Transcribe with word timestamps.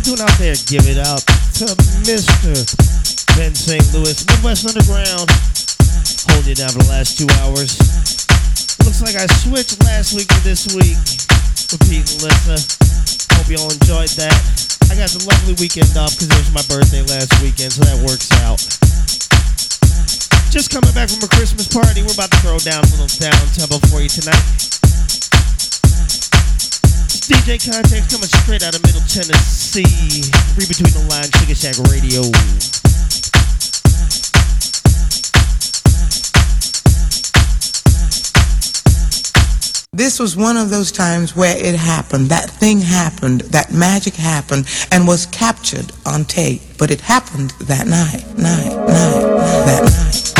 y'all 0.00 0.16
doing 0.16 0.24
out 0.24 0.38
there? 0.38 0.54
Give 0.66 0.84
it 0.88 0.98
up 0.98 1.20
to 1.60 1.68
Mr. 2.08 2.52
Ben 3.36 3.54
St. 3.54 3.84
Louis, 3.92 4.16
Midwest 4.32 4.64
Underground. 4.64 5.28
Holding 6.32 6.48
you 6.48 6.56
down 6.56 6.72
for 6.72 6.80
the 6.80 6.88
last 6.88 7.18
two 7.18 7.28
hours. 7.44 7.76
Looks 8.84 9.02
like 9.04 9.16
I 9.16 9.26
switched 9.44 9.76
last 9.84 10.14
week 10.16 10.28
to 10.28 10.40
this 10.40 10.72
week 10.72 10.96
with 11.68 11.80
Pete 11.88 12.06
and 12.08 12.20
Lissa. 12.24 12.56
Hope 13.36 13.48
y'all 13.52 13.68
enjoyed 13.68 14.12
that. 14.16 14.36
I 14.88 14.96
got 14.96 15.12
the 15.12 15.20
lovely 15.28 15.54
weekend 15.60 15.92
off 15.96 16.16
because 16.16 16.32
it 16.32 16.38
was 16.38 16.52
my 16.54 16.64
birthday 16.70 17.04
last 17.04 17.36
weekend, 17.44 17.72
so 17.72 17.84
that 17.84 18.00
works 18.00 18.32
out. 18.40 18.60
Just 20.48 20.72
coming 20.72 20.92
back 20.96 21.12
from 21.12 21.22
a 21.22 21.30
Christmas 21.30 21.68
party, 21.68 22.02
we're 22.02 22.16
about 22.16 22.32
to 22.32 22.38
throw 22.40 22.58
down 22.58 22.82
a 22.82 22.90
little 22.96 23.10
down 23.20 23.36
tempo 23.52 23.76
for 23.92 24.00
you 24.00 24.08
tonight. 24.08 24.80
DJ 27.10 27.58
Context 27.58 28.10
coming 28.10 28.28
straight 28.28 28.62
out 28.62 28.76
of 28.76 28.82
Middle 28.82 29.00
Tennessee. 29.02 29.82
Read 30.54 30.68
between 30.68 30.92
the 30.94 31.06
lines, 31.10 31.30
Sugar 31.40 31.54
Shack 31.56 31.76
Radio. 31.90 32.22
This 39.92 40.20
was 40.20 40.36
one 40.36 40.56
of 40.56 40.70
those 40.70 40.92
times 40.92 41.34
where 41.34 41.56
it 41.58 41.74
happened. 41.74 42.28
That 42.28 42.48
thing 42.48 42.80
happened. 42.80 43.40
That 43.52 43.72
magic 43.72 44.14
happened 44.14 44.66
and 44.92 45.06
was 45.06 45.26
captured 45.26 45.92
on 46.06 46.24
tape. 46.24 46.62
But 46.78 46.92
it 46.92 47.00
happened 47.00 47.50
that 47.62 47.88
night, 47.88 48.24
night, 48.38 48.74
night, 48.76 49.66
that 49.66 49.82
night. 49.84 50.39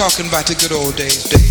Talking 0.00 0.28
about 0.28 0.46
the 0.46 0.54
good 0.54 0.72
old 0.72 0.96
days, 0.96 1.24
days. 1.24 1.49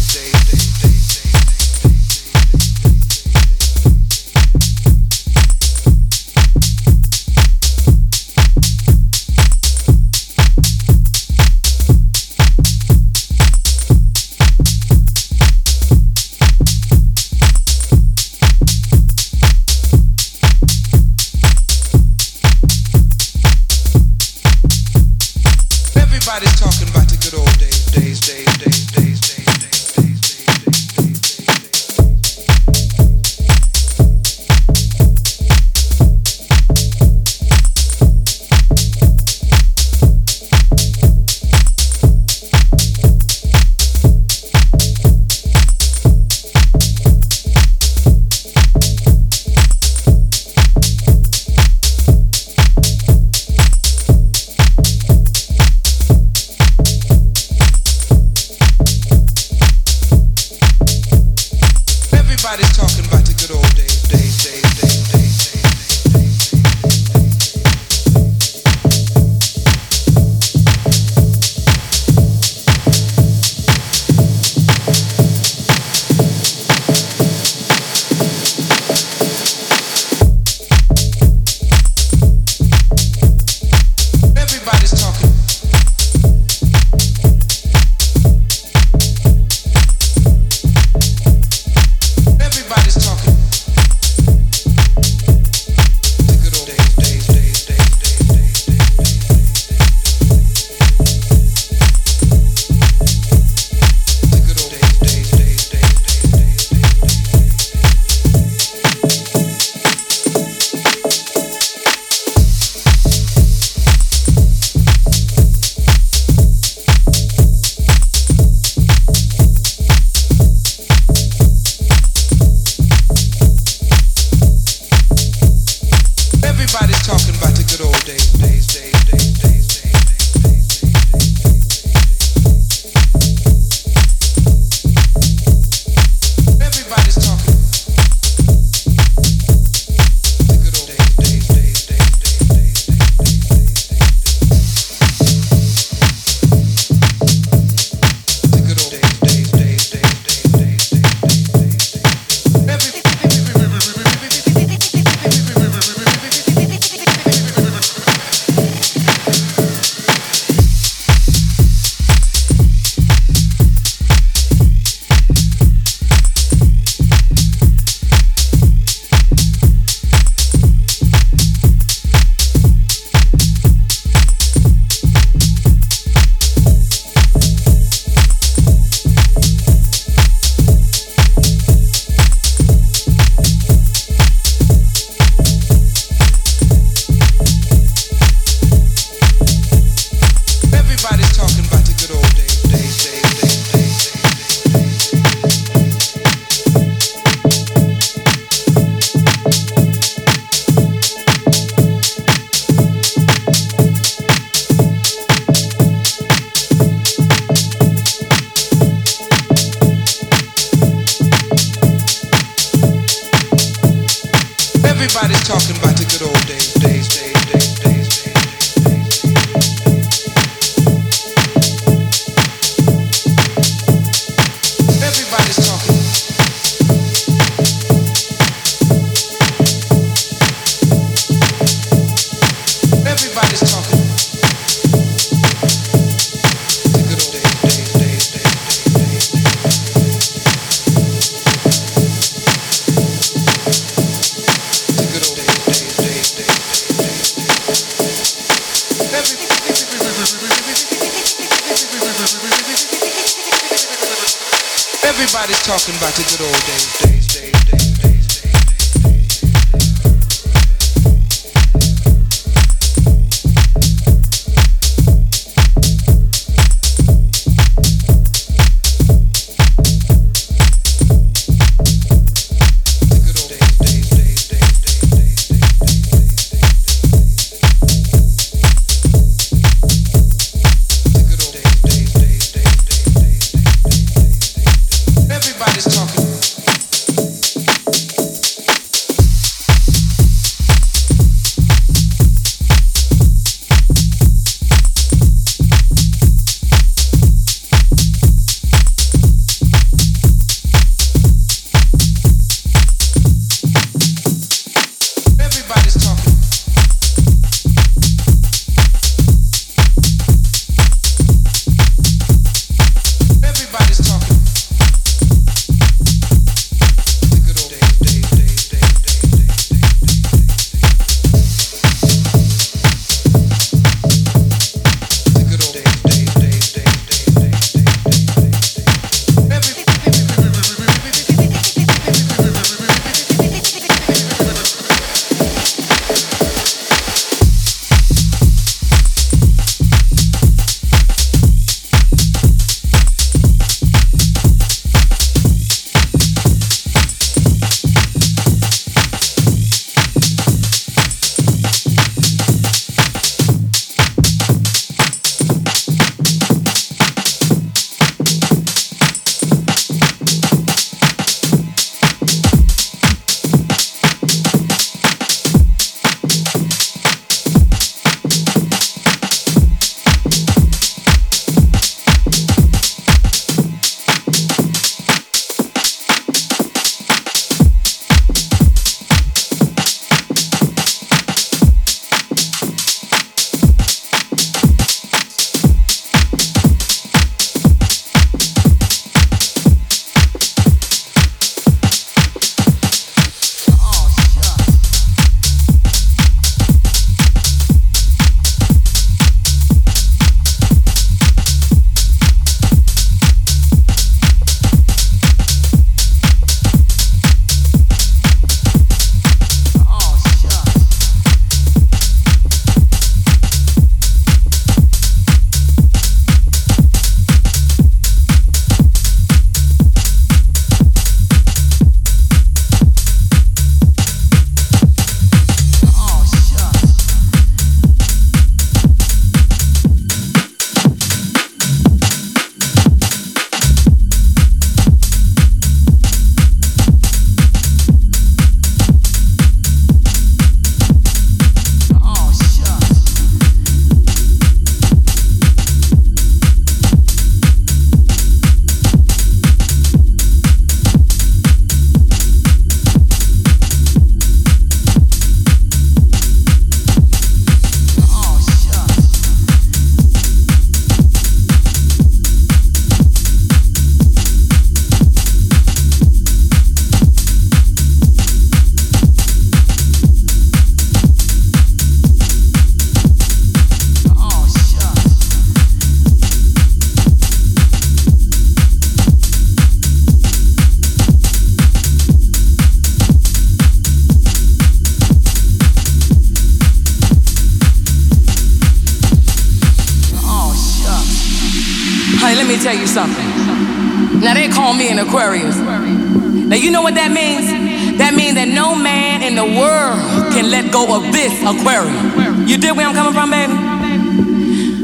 You 496.69 496.73
know 496.73 496.83
what 496.83 496.93
that 496.93 497.09
means? 497.09 497.49
That 497.97 498.13
means 498.13 498.37
that 498.37 498.45
no 498.45 498.77
man 498.77 499.25
in 499.25 499.33
the 499.33 499.41
world 499.41 499.97
can 500.29 500.53
let 500.53 500.69
go 500.69 500.85
of 500.93 501.01
this 501.09 501.33
aquarium. 501.41 502.45
You 502.45 502.61
dig 502.61 502.77
where 502.77 502.85
I'm 502.85 502.93
coming 502.93 503.09
from, 503.09 503.33
baby? 503.33 503.57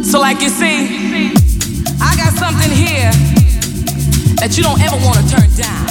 So 0.01 0.17
like 0.17 0.41
you 0.41 0.49
see, 0.49 1.29
I 2.01 2.17
got 2.17 2.33
something 2.41 2.73
here 2.73 3.13
that 4.41 4.57
you 4.57 4.65
don't 4.65 4.81
ever 4.81 4.97
want 5.05 5.21
to 5.21 5.25
turn 5.29 5.45
down. 5.53 5.85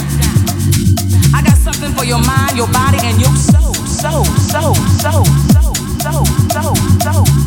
I 1.31 1.47
got 1.47 1.63
something 1.63 1.95
for 1.95 2.03
your 2.03 2.19
mind, 2.19 2.59
your 2.59 2.67
body, 2.75 2.99
and 3.07 3.23
your 3.23 3.31
soul. 3.39 3.71
Soul, 3.87 4.27
soul, 4.51 4.75
soul, 4.99 5.23
soul, 5.55 5.79
soul, 6.03 6.27
soul, 6.51 6.75
soul, 7.07 7.44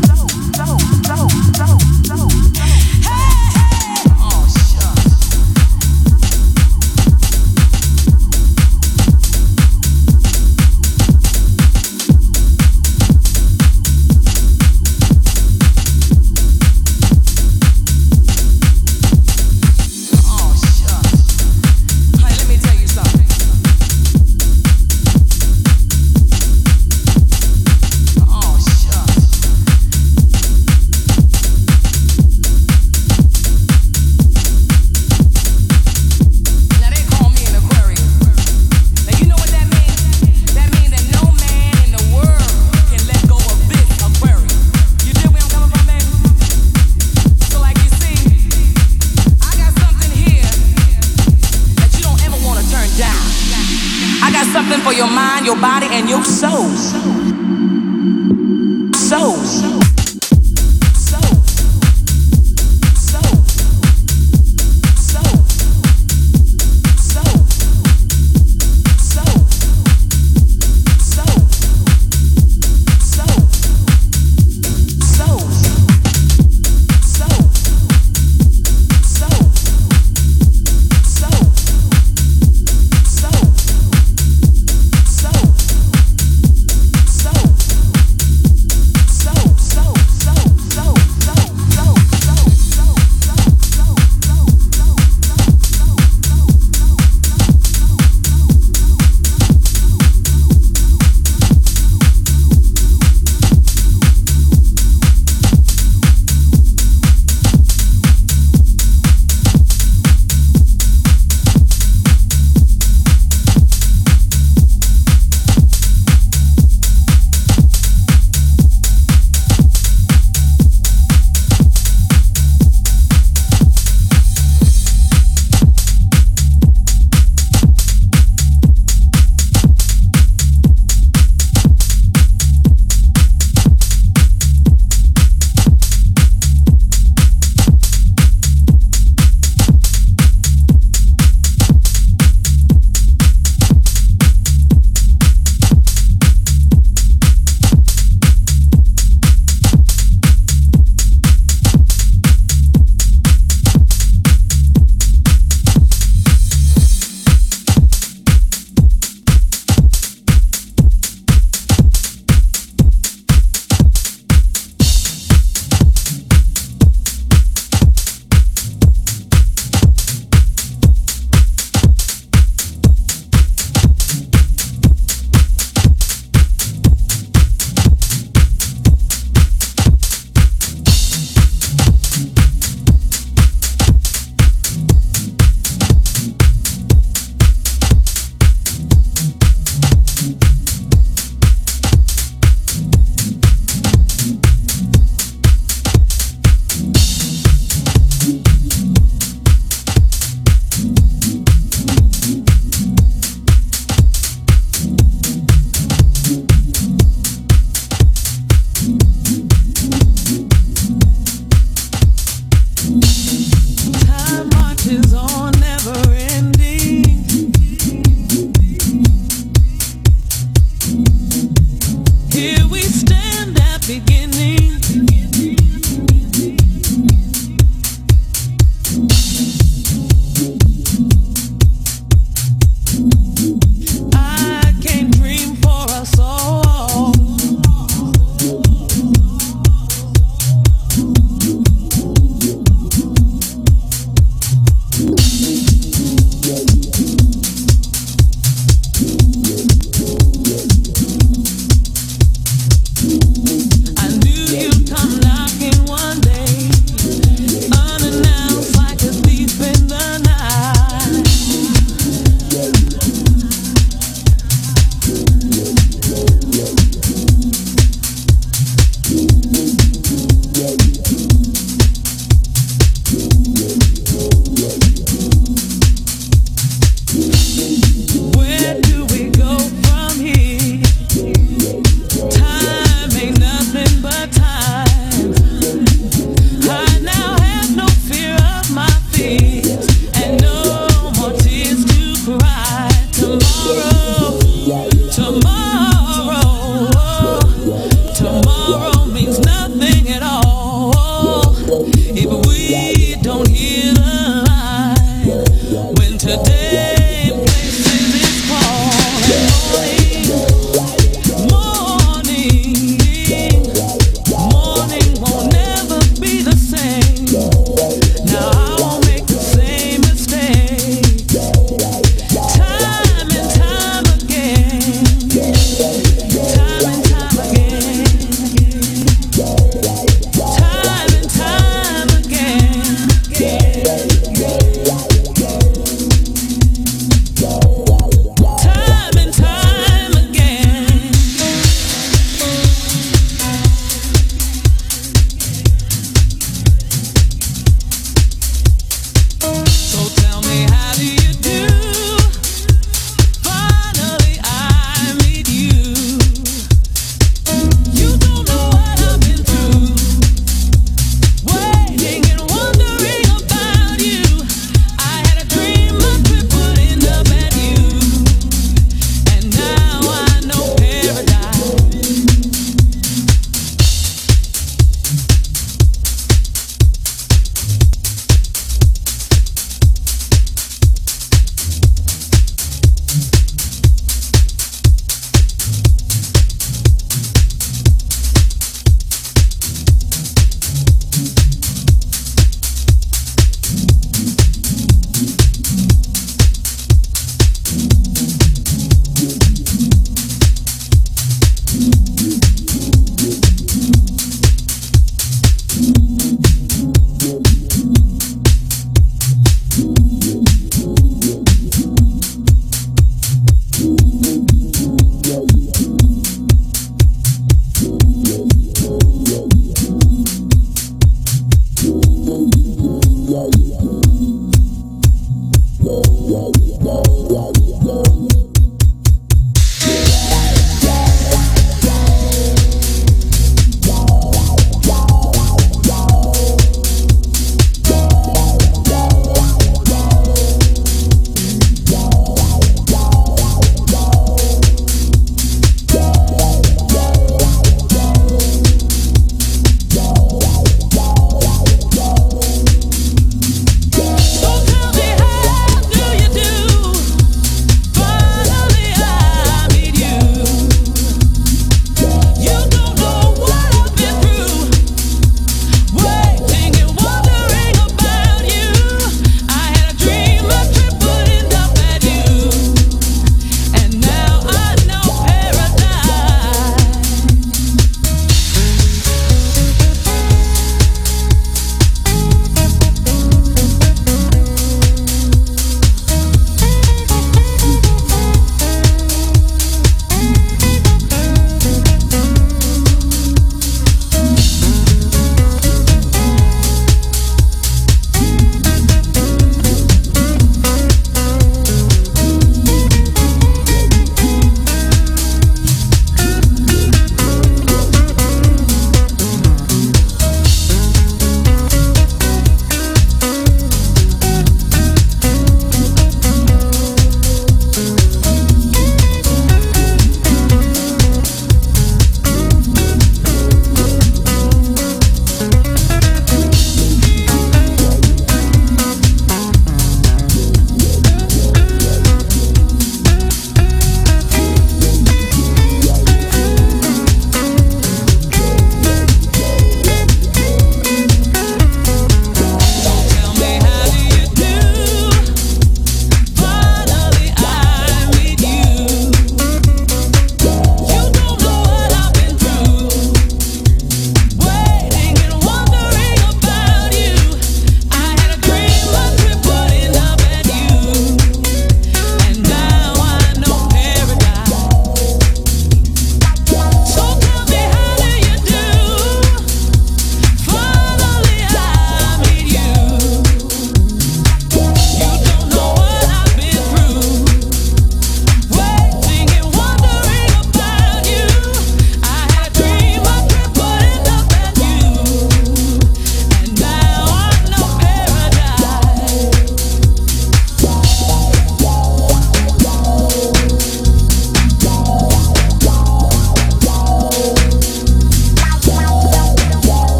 tomorrow. 293.47 293.96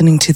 Listening 0.00 0.18
to 0.18 0.28